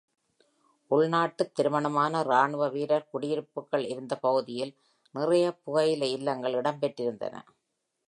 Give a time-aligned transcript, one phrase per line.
[0.91, 4.73] உள்நாட்டு திருமணமான ராணுவ வீரர் குடியிருப்புகள் இருந்த பகுதியில்
[5.15, 7.35] நிறைய “புகையிலை இல்லங்கள்” இடம் பெற்றிருந்தன.